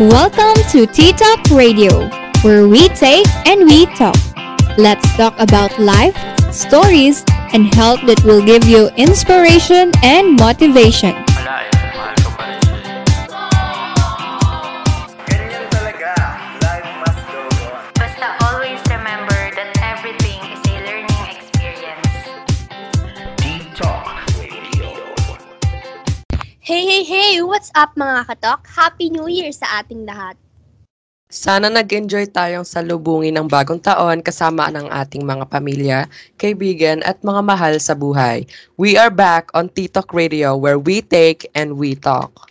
[0.00, 2.08] Welcome to Tea Talk Radio,
[2.42, 4.16] where we take and we talk.
[4.76, 6.16] Let's talk about life,
[6.52, 7.22] stories,
[7.54, 11.14] and health that will give you inspiration and motivation.
[26.64, 27.44] Hey, hey, hey!
[27.44, 28.64] What's up mga katok?
[28.72, 30.32] Happy New Year sa ating lahat.
[31.28, 36.08] Sana nag-enjoy tayong salubungin ng bagong taon kasama ng ating mga pamilya,
[36.40, 38.48] kaibigan at mga mahal sa buhay.
[38.80, 42.48] We are back on TikTok Radio where we take and we talk.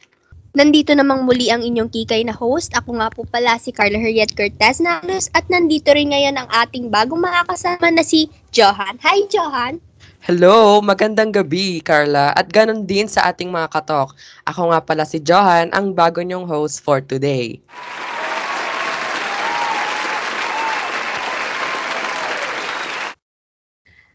[0.54, 2.70] Nandito namang muli ang inyong kikay na host.
[2.78, 6.94] Ako nga po pala si Carla Harriet Cortez Nalos at nandito rin ngayon ang ating
[6.94, 8.94] bagong makakasama na si Johan.
[9.02, 9.82] Hi, Johan!
[10.24, 12.32] Hello, magandang gabi, Carla.
[12.32, 14.16] At ganon din sa ating mga katok.
[14.48, 17.60] Ako nga pala si Johan, ang bago niyong host for today.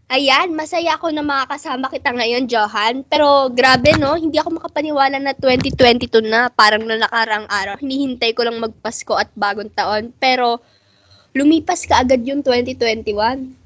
[0.08, 3.04] Ayan, masaya ako na makakasama kita ngayon, Johan.
[3.04, 4.16] Pero grabe, no?
[4.16, 6.48] Hindi ako makapaniwala na 2022 na.
[6.48, 7.76] Parang na nakarang araw.
[7.76, 10.16] Hinihintay ko lang magpasko at bagong taon.
[10.16, 10.64] Pero
[11.36, 13.57] lumipas ka agad yung 2021.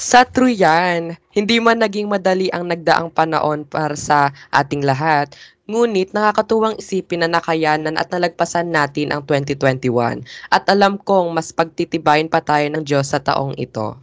[0.00, 5.36] Sa true yan, hindi man naging madali ang nagdaang panahon para sa ating lahat,
[5.68, 12.32] ngunit nakakatuwang isipin na nakayanan at nalagpasan natin ang 2021 at alam kong mas pagtitibayin
[12.32, 14.00] pa tayo ng Diyos sa taong ito.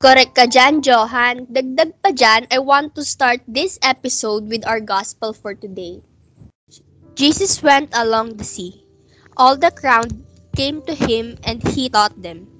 [0.00, 1.44] Correct ka dyan, Johan.
[1.52, 6.00] Dagdag pa dyan, I want to start this episode with our gospel for today.
[7.20, 8.80] Jesus went along the sea.
[9.36, 10.08] All the crowd
[10.56, 12.57] came to him and he taught them.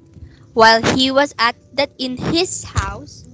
[0.59, 3.31] While he was at that in his house,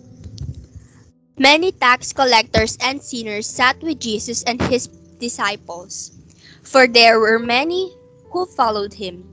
[1.40, 4.92] many tax collectors and sinners sat with Jesus and his
[5.24, 6.12] disciples.
[6.60, 7.96] For there were many
[8.28, 9.24] who followed him.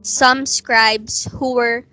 [0.00, 1.84] Some scribes who were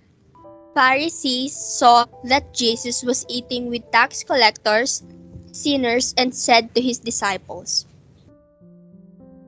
[0.72, 5.04] Pharisees saw that Jesus was eating with tax collectors,
[5.52, 7.84] sinners, and said to his disciples,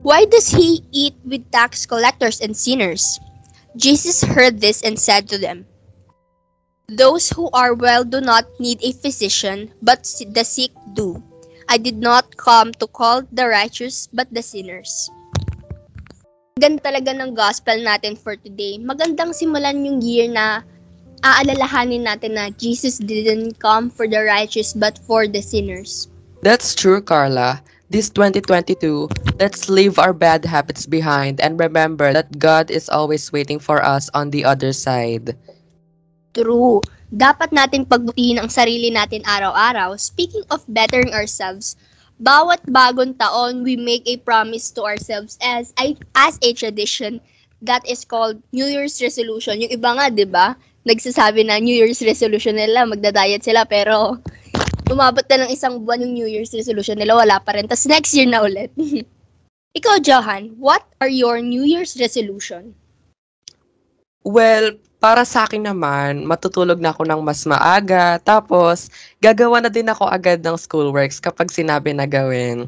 [0.04, 3.24] Why does he eat with tax collectors and sinners?
[3.78, 5.64] Jesus heard this and said to them,
[6.88, 11.20] Those who are well do not need a physician, but the sick do.
[11.68, 15.12] I did not come to call the righteous, but the sinners.
[16.56, 18.80] Ganda talaga ng gospel natin for today.
[18.80, 20.64] Magandang simulan yung year na
[21.28, 26.08] aalalahanin natin na Jesus didn't come for the righteous but for the sinners.
[26.40, 27.60] That's true, Carla.
[27.92, 29.12] This 2022,
[29.44, 34.08] let's leave our bad habits behind and remember that God is always waiting for us
[34.16, 35.36] on the other side.
[36.38, 36.86] True.
[37.10, 39.98] Dapat nating pagbutihin ang sarili natin araw-araw.
[39.98, 41.74] Speaking of bettering ourselves,
[42.22, 45.74] bawat bagong taon, we make a promise to ourselves as
[46.14, 47.18] as a tradition
[47.66, 49.58] that is called New Year's resolution.
[49.66, 50.54] Yung iba nga, 'di ba?
[50.86, 54.22] Nagsasabi na New Year's resolution nila, magda-diet sila pero
[54.94, 57.66] umabot na ng isang buwan yung New Year's resolution nila, wala pa rin.
[57.66, 58.70] Tapos next year na ulit.
[59.78, 62.78] Ikaw, Johan, what are your New Year's resolution?
[64.24, 68.20] Well, para sa akin naman, matutulog na ako ng mas maaga.
[68.20, 68.92] Tapos,
[69.24, 72.68] gagawa na din ako agad ng schoolworks kapag sinabi na gawin.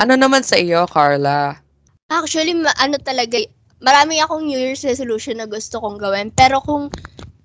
[0.00, 1.60] Ano naman sa iyo, Carla?
[2.08, 3.36] Actually, ma- ano talaga,
[3.84, 6.32] marami akong New Year's resolution na gusto kong gawin.
[6.32, 6.88] Pero kung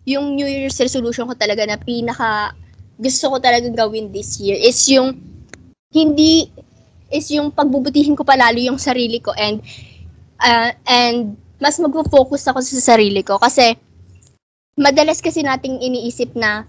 [0.08, 2.56] yung New Year's resolution ko talaga na pinaka
[2.96, 5.20] gusto ko talagang gawin this year is yung
[5.92, 6.48] hindi
[7.12, 9.64] is yung pagbubutihin ko palalo yung sarili ko and
[10.44, 13.80] uh, and mas magfo-focus ako sa sarili ko kasi
[14.74, 16.66] madalas kasi nating iniisip na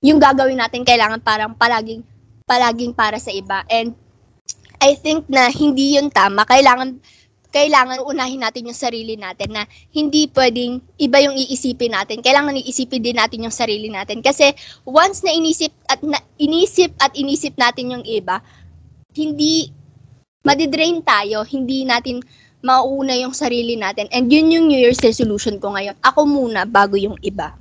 [0.00, 2.04] yung gagawin natin kailangan parang palaging
[2.46, 3.92] palaging para sa iba and
[4.76, 7.00] I think na hindi yun tama kailangan
[7.56, 9.64] kailangan unahin natin yung sarili natin na
[9.96, 12.20] hindi pwedeng iba yung iisipin natin.
[12.20, 14.20] Kailangan iisipin din natin yung sarili natin.
[14.20, 14.52] Kasi
[14.84, 18.44] once na inisip at na, inisip at inisip natin yung iba,
[19.16, 19.72] hindi
[20.44, 22.20] madidrain tayo, hindi natin
[22.64, 24.08] mauuna yung sarili natin.
[24.12, 25.96] And yun yung New Year's resolution ko ngayon.
[26.04, 27.52] Ako muna bago yung iba.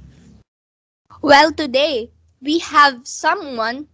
[1.26, 2.12] Well, today,
[2.44, 3.90] we have someone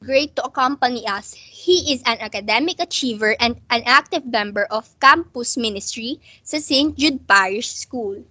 [0.00, 1.36] great to accompany us.
[1.36, 6.96] He is an academic achiever and an active member of campus ministry sa St.
[6.96, 8.24] Jude Parish School.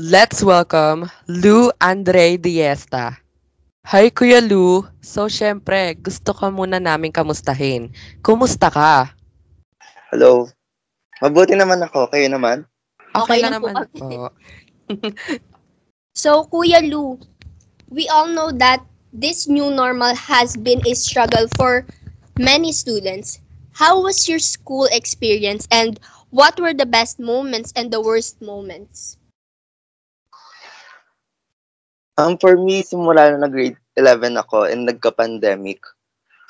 [0.00, 3.20] Let's welcome Lou Andre Diesta.
[3.84, 4.88] Hi Kuya Lou.
[5.04, 7.92] So syempre, gusto ka muna namin kamustahin.
[8.24, 9.12] Kumusta ka?
[10.08, 10.48] Hello.
[11.22, 12.10] Mabuti naman ako.
[12.10, 12.64] Kayo naman?
[13.14, 14.30] Okay lang lang naman po.
[16.14, 17.18] So, Kuya Lou,
[17.90, 21.82] we all know that this new normal has been a struggle for
[22.38, 23.42] many students.
[23.74, 25.98] How was your school experience and
[26.34, 29.22] What were the best moments and the worst moments?
[32.18, 35.78] Um, for me, simula na grade 11 ako and nagka-pandemic,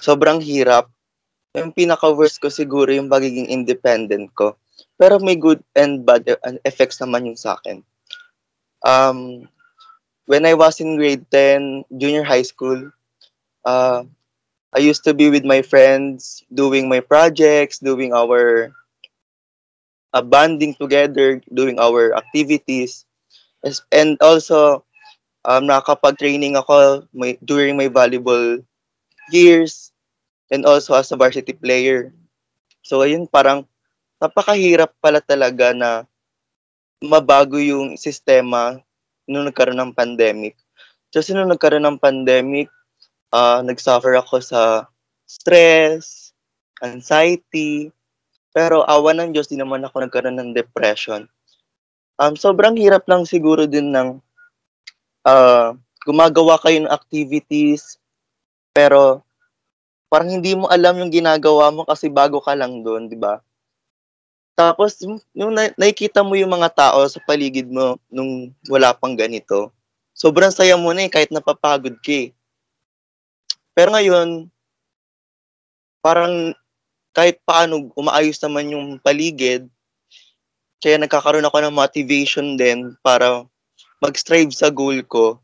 [0.01, 0.89] sobrang hirap.
[1.55, 4.59] Yung pinaka-worst ko siguro yung pagiging independent ko.
[4.99, 7.79] Pero may good and bad e- effects naman yung sa akin.
[8.83, 9.47] Um,
[10.27, 12.91] when I was in grade 10, junior high school,
[13.65, 14.03] uh,
[14.75, 18.75] I used to be with my friends, doing my projects, doing our
[20.11, 23.07] uh, bonding together, doing our activities.
[23.95, 24.83] And also,
[25.47, 28.59] um, nakakapag-training ako may, during my volleyball
[29.31, 29.94] years
[30.53, 32.13] and also as a varsity player.
[32.85, 33.65] So, ayun, parang
[34.21, 36.05] napakahirap pala talaga na
[37.05, 38.81] mabago yung sistema
[39.29, 40.57] nung nagkaroon ng pandemic.
[41.13, 42.69] Kasi nung nagkaroon ng pandemic,
[43.35, 44.87] ah nag-suffer ako sa
[45.27, 46.33] stress,
[46.85, 47.91] anxiety,
[48.55, 51.27] pero awa ng Diyos, di naman ako nagkaroon ng depression.
[52.15, 54.23] Um, sobrang hirap lang siguro din ng
[55.27, 55.75] ah
[56.05, 57.99] gumagawa kayo ng activities,
[58.71, 59.24] pero
[60.09, 63.43] parang hindi mo alam yung ginagawa mo kasi bago ka lang doon, di ba?
[64.55, 65.03] Tapos,
[65.35, 69.75] yung na- nakikita mo yung mga tao sa paligid mo nung wala pang ganito,
[70.15, 72.29] sobrang saya mo na eh, kahit napapagod ka eh.
[73.75, 74.47] Pero ngayon,
[75.99, 76.55] parang
[77.11, 79.67] kahit paano umaayos naman yung paligid,
[80.79, 83.43] kaya nagkakaroon ako ng motivation din para
[83.99, 85.41] mag-strive sa goal ko.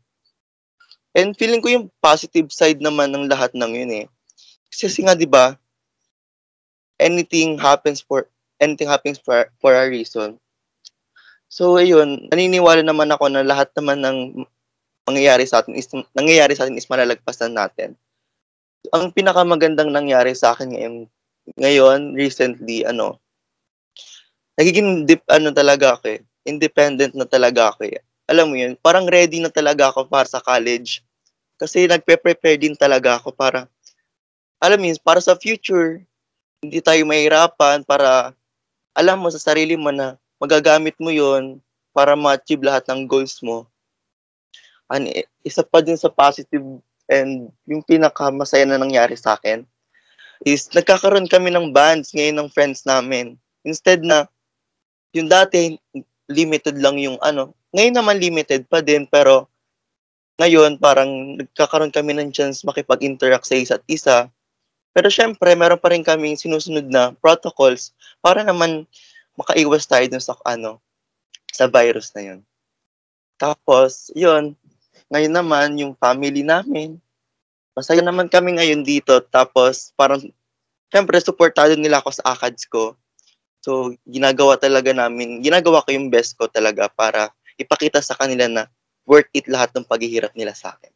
[1.11, 4.05] And feeling ko yung positive side naman ng lahat ng yun eh.
[4.71, 5.59] Kasi nga 'di ba,
[7.01, 8.29] anything happens for
[8.61, 10.37] anything happens for, for a reason.
[11.51, 14.17] So ayun, naniniwala naman ako na lahat naman ng
[15.03, 17.97] mangyayari sa atin is nangyayari sa atin is malalagpasan natin.
[18.93, 20.95] Ang pinakamagandang nangyari sa akin ngayon,
[21.57, 23.19] ngayon recently ano,
[24.55, 27.99] nagiging dip, ano talaga ako eh, independent na talaga ako eh.
[28.31, 31.03] Alam mo yun, parang ready na talaga ako para sa college.
[31.59, 33.67] Kasi nagpe-prepare din talaga ako para,
[34.61, 36.05] alam mo para sa future,
[36.61, 38.37] hindi tayo mahirapan para
[38.93, 41.57] alam mo sa sarili mo na magagamit mo yon
[41.89, 43.65] para ma-achieve lahat ng goals mo.
[44.93, 45.09] And
[45.41, 46.61] isa pa din sa positive
[47.09, 49.65] and yung pinakamasaya na nangyari sa akin
[50.45, 53.37] is nagkakaroon kami ng bands ngayon ng friends namin.
[53.65, 54.29] Instead na
[55.17, 55.77] yung dati
[56.29, 59.49] limited lang yung ano, ngayon naman limited pa din pero
[60.37, 64.29] ngayon parang nagkakaroon kami ng chance makipag-interact sa isa't isa.
[64.91, 68.83] Pero syempre, meron pa rin kaming sinusunod na protocols para naman
[69.39, 70.83] makaiwas tayo dun sa ano,
[71.51, 72.39] sa virus na yun.
[73.39, 74.53] Tapos, yun,
[75.07, 76.99] ngayon naman, yung family namin,
[77.73, 79.17] masaya naman kami ngayon dito.
[79.31, 80.19] Tapos, parang,
[80.91, 82.93] syempre, supportado nila ako sa ACADS ko.
[83.61, 88.63] So, ginagawa talaga namin, ginagawa ko yung best ko talaga para ipakita sa kanila na
[89.05, 90.91] worth it lahat ng paghihirap nila sa akin.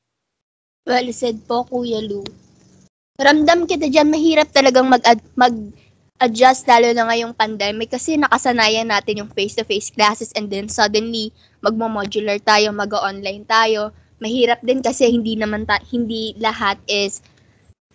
[0.85, 2.21] Well said po, Kuya Lu.
[3.15, 4.99] Ramdam kita dyan, mahirap talagang mag
[5.39, 11.31] mag-adjust lalo na ngayong pandemic kasi nakasanayan natin yung face-to-face classes and then suddenly
[11.63, 13.95] magmo-modular tayo, mag-online tayo.
[14.19, 17.23] Mahirap din kasi hindi naman ta- hindi lahat is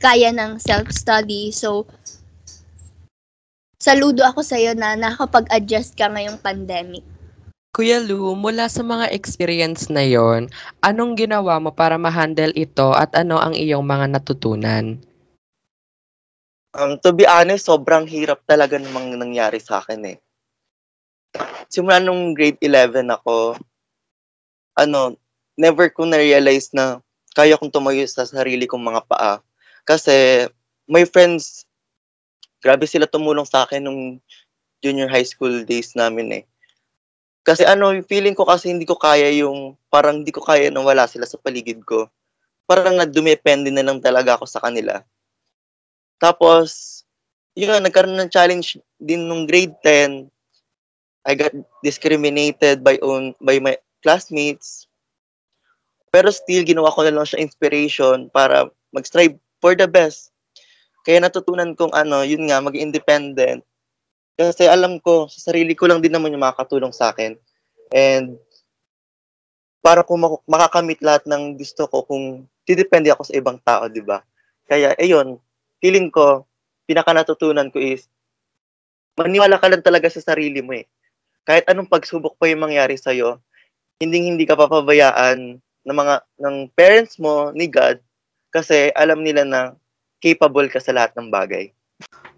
[0.01, 1.53] kaya ng self-study.
[1.53, 1.85] So,
[3.77, 7.05] saludo ako sa'yo na nakapag-adjust ka ngayong pandemic.
[7.77, 10.49] Kuya Lu, mula sa mga experience na yon,
[10.81, 15.10] anong ginawa mo para ma-handle ito at ano ang iyong mga natutunan?
[16.71, 20.19] Um, to be honest, sobrang hirap talaga namang nangyari sa akin eh.
[21.67, 23.59] Simula nung grade 11 ako,
[24.79, 25.19] ano,
[25.59, 27.03] never ko na-realize na
[27.35, 29.43] kaya kong tumayo sa sarili kong mga paa.
[29.83, 30.47] Kasi
[30.87, 31.67] my friends,
[32.63, 34.01] grabe sila tumulong sa akin nung
[34.79, 36.45] junior high school days namin eh.
[37.43, 41.11] Kasi ano, feeling ko kasi hindi ko kaya yung, parang hindi ko kaya nang wala
[41.11, 42.07] sila sa paligid ko.
[42.63, 45.03] Parang nagdumepende na lang talaga ako sa kanila.
[46.21, 47.01] Tapos,
[47.57, 50.29] yun, nagkaroon ng challenge din nung grade 10.
[51.25, 54.85] I got discriminated by own by my classmates.
[56.13, 60.33] Pero still, ginawa ko na lang siya inspiration para mag-strive for the best.
[61.07, 63.65] Kaya natutunan kong ano, yun nga, mag-independent.
[64.37, 67.37] Kasi alam ko, sa sarili ko lang din naman yung makakatulong sa akin.
[67.93, 68.37] And
[69.81, 74.21] para mak- makakamit lahat ng gusto ko kung didepende ako sa ibang tao, di ba?
[74.69, 75.41] Kaya, ayun,
[75.81, 76.45] feeling ko,
[76.87, 78.07] pinaka natutunan ko is,
[79.19, 80.87] maniwala ka lang talaga sa sarili mo eh.
[81.45, 83.41] Kahit anong pagsubok pa yung mangyari sa'yo,
[84.01, 88.01] hindi hindi ka papabayaan ng mga ng parents mo ni God
[88.49, 89.61] kasi alam nila na
[90.21, 91.73] capable ka sa lahat ng bagay.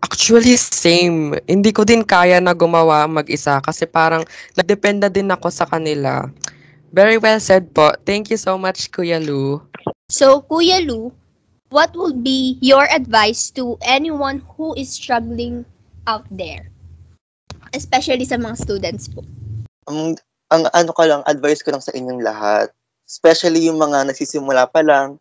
[0.03, 1.39] Actually, same.
[1.47, 4.27] Hindi ko din kaya na gumawa mag-isa kasi parang
[4.59, 6.27] nagdependa din ako sa kanila.
[6.93, 7.95] Very well said po.
[8.05, 9.63] Thank you so much, Kuya Lu.
[10.13, 11.15] So, Kuya Lu,
[11.73, 15.65] what would be your advice to anyone who is struggling
[16.05, 16.69] out there?
[17.73, 19.25] Especially sa mga students po.
[19.89, 20.21] Ang,
[20.53, 22.69] ang ano ko lang, advice ko lang sa inyong lahat,
[23.09, 25.17] especially yung mga nagsisimula pa lang,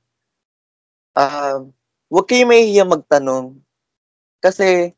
[1.16, 1.72] um,
[2.12, 3.56] huwag kayo mahihiya magtanong.
[4.44, 4.92] Kasi,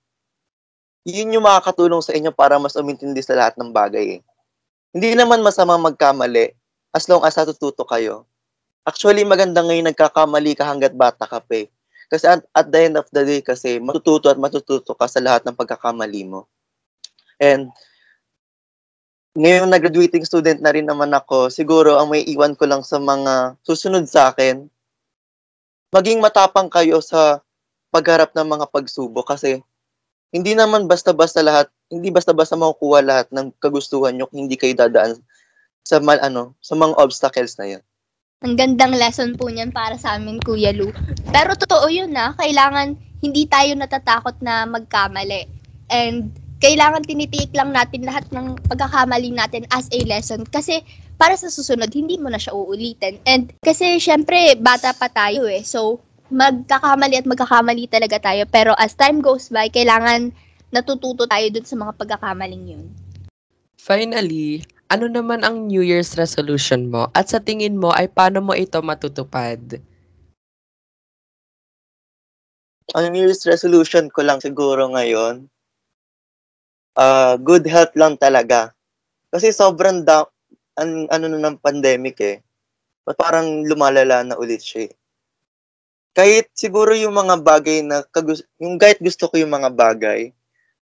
[1.06, 4.18] yun yung makakatulong sa inyo para mas umintindi sa lahat ng bagay.
[4.18, 4.22] eh.
[4.94, 6.54] Hindi naman masama magkamali
[6.94, 8.26] as long as natututo kayo.
[8.84, 11.68] Actually, maganda ngayon nagkakamali ka hanggat bata ka pa eh.
[12.12, 15.48] Kasi at, at the end of the day kasi matututo at matututo ka sa lahat
[15.48, 16.52] ng pagkakamali mo.
[17.40, 17.72] And
[19.34, 23.02] ngayon na graduating student na rin naman ako, siguro ang may iwan ko lang sa
[23.02, 24.70] mga susunod sa akin,
[25.90, 27.42] maging matapang kayo sa
[27.90, 29.64] pagharap ng mga pagsubok kasi
[30.30, 35.18] hindi naman basta-basta lahat, hindi basta-basta makukuha lahat ng kagustuhan nyo kung hindi kayo dadaan
[35.82, 37.84] sa mal, ano, sa mga obstacles na yun.
[38.44, 40.92] Ang gandang lesson po niyan para sa amin, Kuya Lu.
[41.32, 45.48] Pero totoo yun na, kailangan hindi tayo natatakot na magkamali.
[45.88, 50.44] And kailangan tinitiik lang natin lahat ng pagkakamali natin as a lesson.
[50.44, 50.84] Kasi
[51.16, 53.24] para sa susunod, hindi mo na siya uulitin.
[53.24, 55.64] And kasi syempre, bata pa tayo eh.
[55.64, 58.44] So, magkakamali at magkakamali talaga tayo.
[58.52, 60.36] Pero as time goes by, kailangan
[60.68, 62.84] natututo tayo dun sa mga pagkakamaling yun.
[63.80, 67.12] Finally, ano naman ang New Year's resolution mo?
[67.16, 69.60] At sa tingin mo ay paano mo ito matutupad?
[72.94, 75.48] Ang New Year's resolution ko lang siguro ngayon,
[77.00, 78.76] uh, good health lang talaga.
[79.34, 80.30] Kasi sobrang down,
[80.78, 82.38] an, ano na ng pandemic eh.
[83.18, 84.94] Parang lumalala na ulit siya eh.
[86.14, 90.30] Kahit siguro yung mga bagay na, kagus- yung kahit gusto ko yung mga bagay,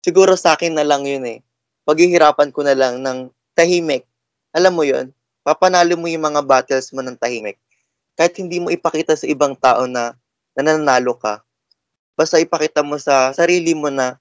[0.05, 1.41] siguro sa akin na lang yun eh.
[1.89, 4.05] Paghihirapan ko na lang ng tahimik.
[4.55, 5.11] Alam mo yun?
[5.47, 7.59] Papanalo mo yung mga battles mo ng tahimik.
[8.15, 10.15] Kahit hindi mo ipakita sa ibang tao na
[10.55, 11.43] nananalo ka.
[12.15, 14.19] Basta ipakita mo sa sarili mo na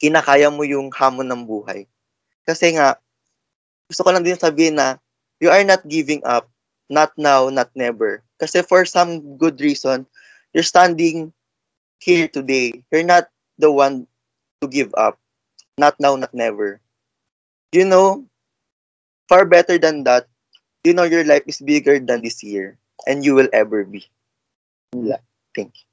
[0.00, 1.84] kinakaya mo yung hamon ng buhay.
[2.48, 2.96] Kasi nga,
[3.86, 4.96] gusto ko lang din sabihin na
[5.38, 6.48] you are not giving up.
[6.92, 8.24] Not now, not never.
[8.40, 10.04] Kasi for some good reason,
[10.52, 11.30] you're standing
[12.02, 12.82] here today.
[12.90, 14.08] You're not the one
[14.60, 15.16] to give up.
[15.78, 16.82] Not now, not never.
[17.70, 18.26] You know,
[19.32, 20.28] far better than that,
[20.84, 22.76] you know your life is bigger than this year.
[23.08, 24.04] And you will ever be.
[24.92, 25.24] Yeah.
[25.56, 25.88] Thank you.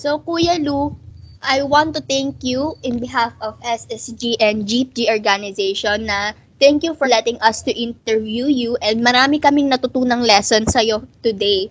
[0.00, 0.96] So, Kuya Lu,
[1.44, 6.96] I want to thank you in behalf of SSG and GPG organization na thank you
[6.96, 11.68] for letting us to interview you and marami kaming natutunang lesson sa'yo today.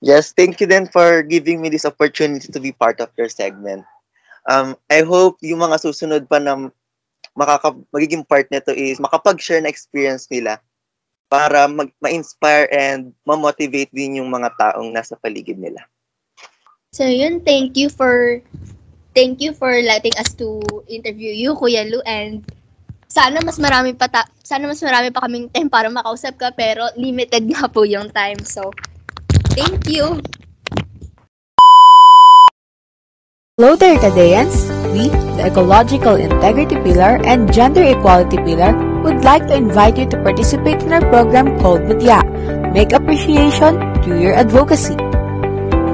[0.00, 3.84] Yes, thank you then for giving me this opportunity to be part of your segment.
[4.48, 6.70] Um, I hope yung mga susunod pa na
[7.34, 10.62] makaka magiging part nito is makapag-share na experience nila
[11.26, 15.82] para mag ma-inspire and ma-motivate din yung mga taong nasa paligid nila.
[16.94, 18.38] So yun, thank you for
[19.18, 22.46] thank you for letting us to interview you, Kuya Lu, and
[23.10, 26.86] sana mas marami pa ta- sana mas marami pa kaming time para makausap ka pero
[26.94, 28.38] limited nga po yung time.
[28.46, 28.70] So,
[29.58, 30.22] thank you.
[33.56, 34.66] Hello there, Kadeans!
[34.90, 35.06] We,
[35.38, 40.82] the Ecological Integrity Pillar and Gender Equality Pillar, would like to invite you to participate
[40.82, 42.18] in our program called Mutya,
[42.74, 44.96] Make Appreciation to Your Advocacy.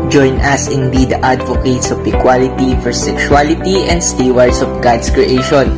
[0.08, 5.76] Join us in be the advocates of equality for sexuality and stewards of God's creation.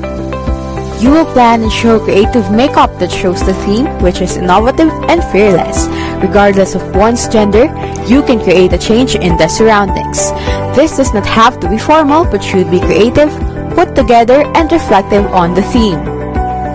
[1.03, 5.19] You will plan and show creative makeup that shows the theme, which is innovative and
[5.35, 5.91] fearless.
[6.23, 7.67] Regardless of one's gender,
[8.07, 10.31] you can create a change in the surroundings.
[10.75, 13.29] This does not have to be formal, but should be creative,
[13.75, 16.00] put together, and reflective on the theme.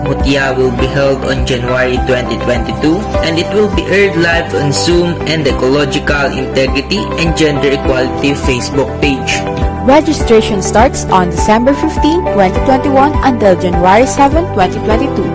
[0.06, 5.20] Mutya will be held on January 2022 and it will be aired live on Zoom
[5.28, 9.36] and the Ecological Integrity and Gender Equality Facebook page.
[9.84, 15.26] Registration starts on December 15, 2021 until January 7, 2022.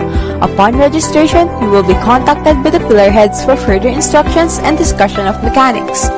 [0.41, 5.27] Upon registration, you will be contacted by the pillar heads for further instructions and discussion
[5.27, 6.09] of mechanics.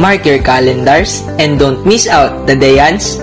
[0.00, 3.20] Mark your calendars and don't miss out the Dayans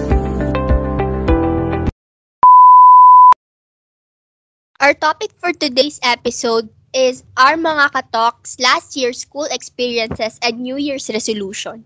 [4.80, 10.78] Our topic for today's episode is our mga katalks last year's school experiences and New
[10.78, 11.84] Year's resolution.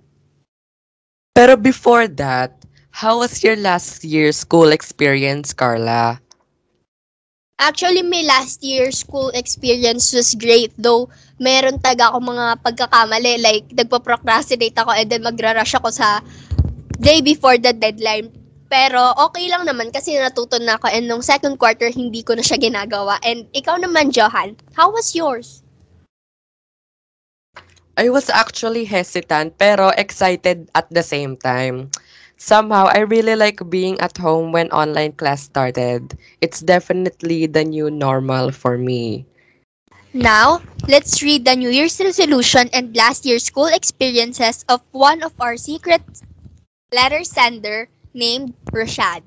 [1.33, 2.53] Pero before that,
[2.91, 6.21] how was your last year's school experience, Carla?
[7.57, 10.75] Actually, my last year's school experience was great.
[10.77, 11.09] Though,
[11.41, 13.33] meron taga ako mga pagkakamali.
[13.41, 16.21] Like, nagpa-procrastinate ako and then magra-rush ako sa
[16.99, 18.29] day before the deadline.
[18.73, 22.41] Pero okay lang naman kasi natuto na ako and nung second quarter hindi ko na
[22.41, 23.21] siya ginagawa.
[23.21, 25.61] And ikaw naman, Johan, how was yours?
[27.93, 31.93] I was actually hesitant pero excited at the same time.
[32.43, 36.17] Somehow, I really like being at home when online class started.
[36.41, 39.29] It's definitely the new normal for me.
[40.13, 45.33] Now, let's read the New Year's resolution and last year's school experiences of one of
[45.41, 46.05] our secret
[46.93, 49.25] letter sender named Rashad.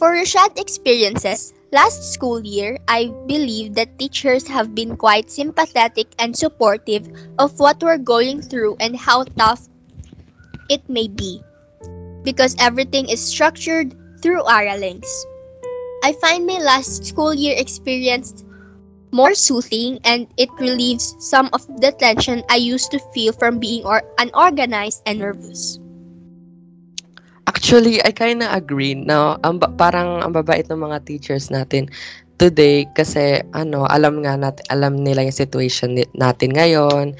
[0.00, 6.32] For Rashad experiences, last school year, I believe that teachers have been quite sympathetic and
[6.32, 9.68] supportive of what we're going through and how tough
[10.70, 11.42] it may be.
[12.24, 13.92] Because everything is structured
[14.22, 15.12] through Aralinks.
[16.02, 18.47] I find my last school year experience
[19.12, 23.84] more soothing and it relieves some of the tension I used to feel from being
[23.84, 25.78] or- unorganized and nervous.
[27.48, 28.92] Actually, I kinda agree.
[28.92, 31.88] No, ang parang ang babait ng mga teachers natin
[32.36, 37.16] today kasi ano, alam nga natin, alam nila yung situation natin ngayon.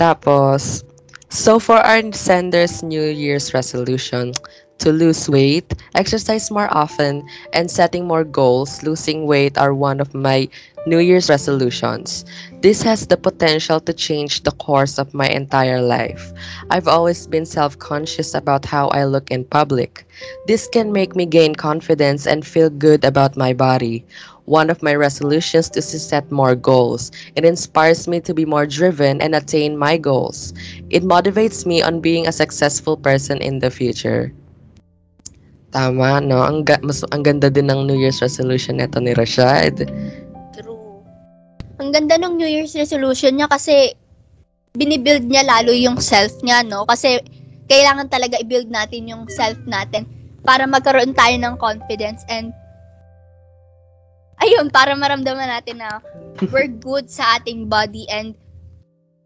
[0.00, 0.82] Tapos,
[1.28, 4.32] so for our senders New Year's resolution,
[4.78, 10.14] to lose weight, exercise more often, and setting more goals, losing weight are one of
[10.14, 10.48] my
[10.86, 12.24] New Year's resolutions.
[12.62, 16.32] This has the potential to change the course of my entire life.
[16.70, 20.06] I've always been self conscious about how I look in public.
[20.46, 24.04] This can make me gain confidence and feel good about my body.
[24.46, 27.12] One of my resolutions is to set more goals.
[27.36, 30.54] It inspires me to be more driven and attain my goals.
[30.88, 34.32] It motivates me on being a successful person in the future.
[35.68, 36.40] Tama, no?
[36.40, 39.84] Ang, ga- mas, ang ganda din ng New Year's resolution nito ni Rashad.
[40.56, 41.04] True.
[41.76, 43.92] Ang ganda ng New Year's resolution niya kasi
[44.72, 46.88] binibuild niya lalo yung self niya, no?
[46.88, 47.20] Kasi
[47.68, 50.08] kailangan talaga i-build natin yung self natin
[50.40, 52.48] para magkaroon tayo ng confidence and
[54.40, 56.00] ayun, para maramdaman natin na
[56.48, 58.32] we're good sa ating body and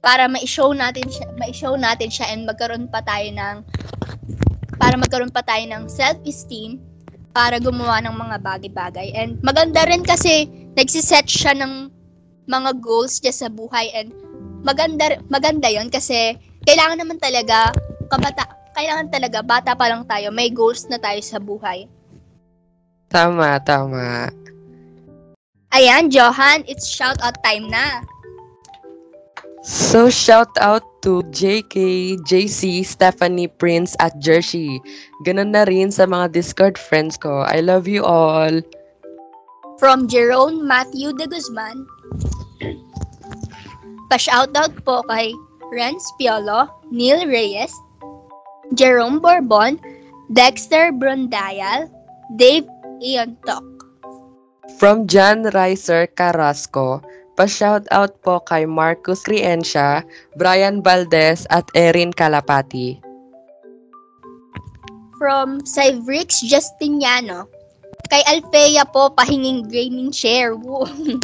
[0.03, 3.57] para ma-show natin siya, ma-show natin siya and magkaroon pa tayo ng
[4.83, 6.83] para magkaroon pa tayo ng self-esteem
[7.31, 9.15] para gumawa ng mga bagay-bagay.
[9.15, 11.87] And maganda rin kasi nagsiset siya ng
[12.51, 14.11] mga goals niya sa buhay and
[14.67, 16.35] maganda maganda 'yon kasi
[16.67, 17.71] kailangan naman talaga
[18.11, 18.43] kabata
[18.75, 21.87] kailangan talaga bata pa lang tayo may goals na tayo sa buhay.
[23.07, 24.33] Tama, tama.
[25.73, 28.05] Ayan, Johan, it's shout out time na.
[29.63, 34.81] So, shout out to JK, JC, Stephanie, Prince, at Jersey.
[35.27, 37.43] Ganun na rin sa mga Discord friends ko.
[37.45, 38.63] I love you all.
[39.83, 41.85] From Jerome Matthew de Guzman.
[44.09, 45.35] Pa-shoutout po kay
[45.75, 47.73] Renz Piolo, Neil Reyes,
[48.79, 49.81] Jerome Bourbon,
[50.31, 51.91] Dexter Brondayal,
[52.39, 52.69] Dave
[53.03, 53.65] Iontok.
[54.79, 57.03] From John Riser Carrasco,
[57.37, 60.05] pa-shoutout po kay Marcus Criencia,
[60.37, 63.01] Brian Valdez, at Erin Calapati.
[65.17, 67.47] From Cyvrix Justiniano,
[68.11, 70.13] kay Alfea po pahinging gaming.
[70.61, 70.85] Woo.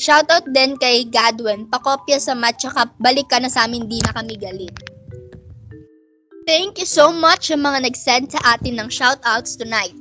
[0.00, 4.16] Shoutout din kay Gadwin, pakopya sa match tsaka balik ka na sa amin, di na
[4.16, 4.72] kami galit.
[6.48, 9.92] Thank you so much sa mga nag-send sa atin ng shoutouts tonight.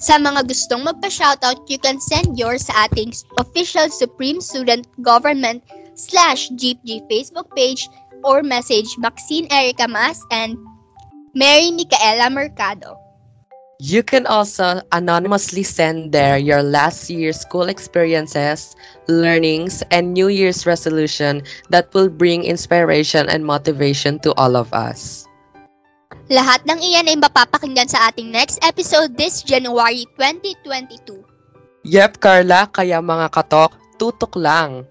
[0.00, 5.60] Sa mga gustong magpa-shoutout, you can send yours sa ating official Supreme Student Government
[5.92, 7.84] slash GPG Facebook page
[8.24, 10.56] or message Maxine Erica Mas and
[11.36, 12.96] Mary Micaela Mercado.
[13.80, 18.76] You can also anonymously send there your last year's school experiences,
[19.08, 25.28] learnings, and New Year's resolution that will bring inspiration and motivation to all of us.
[26.30, 31.26] Lahat ng iyan ay mapapakinggan sa ating next episode this January 2022.
[31.82, 34.86] Yep, Carla, kaya mga katok, tutok lang.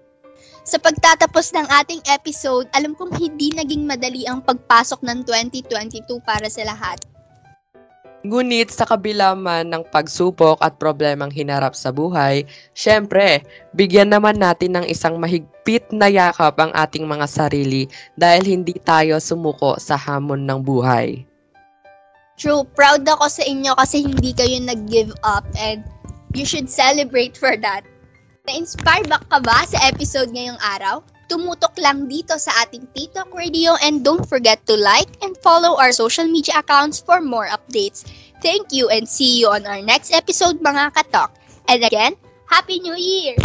[0.68, 6.44] Sa pagtatapos ng ating episode, alam kong hindi naging madali ang pagpasok ng 2022 para
[6.52, 7.00] sa lahat.
[8.20, 12.44] Ngunit sa kabila man ng pagsubok at problemang hinarap sa buhay,
[12.76, 13.40] syempre,
[13.72, 19.16] bigyan naman natin ng isang mahigpit na yakap ang ating mga sarili dahil hindi tayo
[19.16, 21.29] sumuko sa hamon ng buhay.
[22.40, 25.84] True, proud ako sa inyo kasi hindi kayo nag-give up and
[26.32, 27.84] you should celebrate for that.
[28.48, 31.04] Na-inspire ba ka ba sa episode ngayong araw?
[31.28, 35.92] Tumutok lang dito sa ating TikTok Radio and don't forget to like and follow our
[35.92, 38.08] social media accounts for more updates.
[38.40, 41.36] Thank you and see you on our next episode mga katok.
[41.68, 42.16] And again,
[42.48, 43.36] Happy New Year!